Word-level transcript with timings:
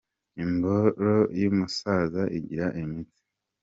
imboro 0.43 1.13
y'umusaza 1.41 2.21
igira 2.37 2.65
imitsi 2.81 3.21